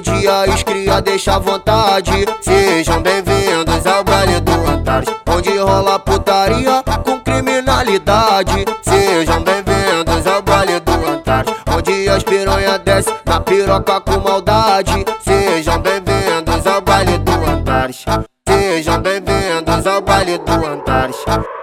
dia, 0.00 0.46
escria, 0.54 1.00
deixa 1.00 1.34
à 1.34 1.38
vontade. 1.38 2.26
Sejam 2.40 3.02
bem-vindos 3.02 3.86
ao 3.86 4.02
baile 4.04 4.40
do 4.40 4.52
Antares, 4.52 5.08
onde 5.28 5.58
rola 5.58 5.98
putaria 5.98 6.82
com 7.04 7.18
criminalidade. 7.20 8.64
Sejam 8.82 9.42
bem-vindos 9.42 10.26
ao 10.26 10.40
baile 10.42 10.80
do 10.80 10.92
Antares, 10.92 11.54
onde 11.74 12.08
as 12.08 12.22
piranha 12.22 12.78
desce 12.78 13.12
na 13.26 13.40
piroca 13.40 14.00
com 14.00 14.20
maldade. 14.20 15.04
Sejam 15.24 15.80
bem-vindos 15.80 16.66
ao 16.66 16.80
baile 16.80 17.18
do 17.18 17.32
Antares. 17.32 18.04
Sejam 18.48 19.00
bem-vindos 19.00 19.86
ao 19.86 20.00
baile 20.00 20.38
do 20.38 20.66
Antares. 20.66 21.16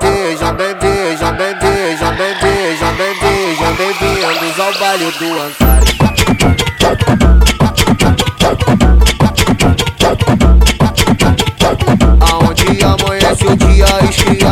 Sejam 0.00 0.54
bem, 0.54 0.74
sejam 0.80 1.36
bem, 1.36 1.54
sejam 1.60 2.16
bem, 2.16 2.34
sejam 2.40 2.94
bem, 2.94 3.14
sejam 3.14 3.74
bem-vindos 3.74 4.60
ao 4.60 4.72
baile 4.78 5.10
do 5.12 5.42
Antares. 5.42 5.96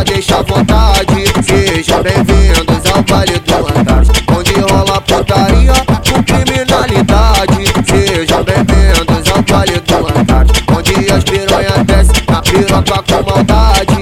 Deixa 0.04 0.36
à 0.38 0.42
vontade. 0.42 1.32
Sejam 1.42 2.02
bem-vindos 2.02 2.92
ao 2.92 3.02
baile 3.02 3.38
do 3.40 3.78
Antares, 3.78 4.08
onde 4.36 4.52
rola 4.52 5.00
putaria 5.00 5.72
com 5.88 6.22
criminalidade. 6.22 7.72
Sejam 7.86 8.44
bem-vindos 8.44 9.32
ao 9.32 9.42
baile 9.42 9.80
do 9.80 10.20
Antares, 10.20 10.52
onde 10.76 11.12
as 11.12 11.24
piranha 11.24 11.84
desce 11.84 12.12
na 12.28 12.42
piroca 12.42 13.02
com 13.02 13.30
maldade. 13.30 13.93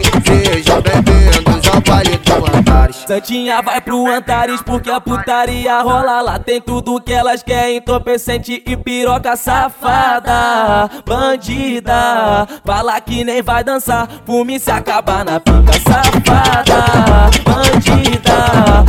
Santinha 3.07 3.61
vai 3.63 3.81
pro 3.81 4.07
Antares 4.07 4.63
porque 4.63 4.91
a 4.91 5.01
putaria 5.01 5.81
rola 5.81 6.21
lá. 6.21 6.39
Tem 6.39 6.61
tudo 6.61 7.01
que 7.01 7.13
elas 7.13 7.43
querem, 7.43 7.77
entorpecente 7.77 8.63
e 8.67 8.77
piroca 8.77 9.37
safada. 9.37 10.91
Bandida, 11.07 12.47
fala 12.65 13.01
que 13.01 13.25
nem 13.25 13.43
vai 13.43 13.65
dançar. 13.65 14.09
Fume 14.25 14.59
se 14.59 14.71
acabar 14.71 15.25
na 15.25 15.41
pica 15.41 15.73
safada. 15.73 17.31
Bandida, 17.45 18.85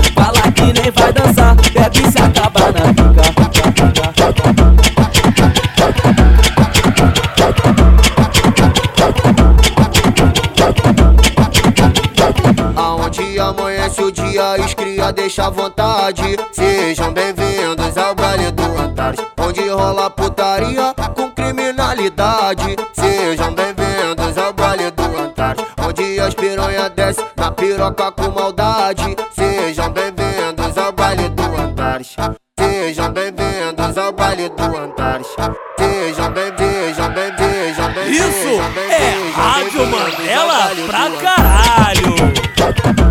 amanhece 13.93 14.03
o 14.03 14.11
dia, 14.11 14.57
escria, 14.57 15.11
deixa 15.11 15.45
à 15.45 15.49
vontade. 15.49 16.37
Sejam 16.51 17.13
bem-vindos 17.13 17.97
ao 17.97 18.15
baile 18.15 18.51
do 18.51 18.63
Antares, 18.63 19.19
onde 19.37 19.69
rola 19.69 20.09
putaria 20.09 20.93
com 21.15 21.29
criminalidade. 21.31 22.75
Sejam 22.93 23.53
bem-vindos 23.53 24.37
ao 24.37 24.53
baile 24.53 24.89
do 24.91 25.03
Antares, 25.03 25.63
onde 25.85 26.19
as 26.19 26.33
piranha 26.33 26.89
desce 26.89 27.23
na 27.37 27.51
piroca 27.51 28.11
com 28.11 28.31
maldade. 28.31 29.15
Sejam 29.31 29.89
bem-vindos 29.91 30.77
ao 30.77 30.91
baile 30.91 31.29
do 31.29 31.43
Antares. 31.43 32.15
Sejam 32.59 33.11
bem-vindos 33.11 33.97
ao 33.97 34.11
baile 34.11 34.49
do 34.49 34.77
Antares. 34.77 35.27
Sejam 35.77 36.31
bem, 36.31 36.53
sejam 36.57 37.09
bem, 37.13 37.31
sejam 37.37 37.93
bem, 37.93 38.11
Isso 38.11 38.31
sejam 38.31 38.71
bem, 38.71 38.91
é 38.91 39.31
Rádio 39.35 39.71
bem-vindos 39.71 39.99
Mandela 39.99 40.69
pra 40.87 41.09
caralho. 41.21 43.02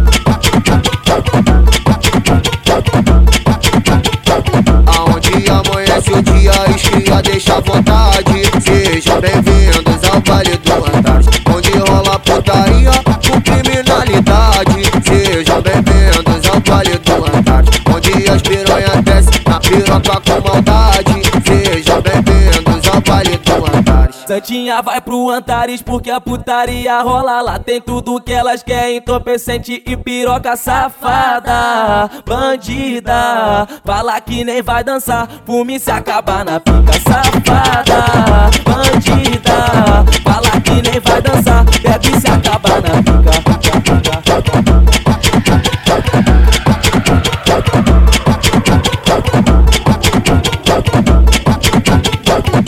Piroca 19.72 20.20
com 20.20 20.48
maldade. 20.48 21.22
Sejam 21.46 22.02
bem-vindos 22.02 22.88
ao 22.88 23.00
do 23.00 23.78
Antares. 23.78 24.16
Santinha 24.26 24.82
vai 24.82 25.00
pro 25.00 25.30
Antares 25.30 25.80
porque 25.80 26.10
a 26.10 26.20
putaria 26.20 27.00
rola 27.00 27.40
lá. 27.40 27.58
Tem 27.58 27.80
tudo 27.80 28.20
que 28.20 28.32
elas 28.32 28.62
querem, 28.62 28.98
entorpecente 28.98 29.82
e 29.86 29.96
piroca 29.96 30.56
safada. 30.56 32.10
Bandida, 32.26 33.66
fala 33.84 34.20
que 34.20 34.44
nem 34.44 34.62
vai 34.62 34.84
dançar. 34.84 35.28
Fume 35.46 35.80
se 35.80 35.90
acabar 35.90 36.44
na 36.44 36.60
pica 36.60 36.92
safada. 36.92 38.50
Bandida, 38.64 40.04
fala 40.22 40.60
que 40.60 40.90
nem 40.90 41.00
vai 41.00 41.22
dançar. 41.22 41.31